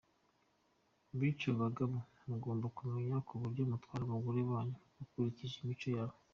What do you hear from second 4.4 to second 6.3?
banyu mukurikije imico yabo.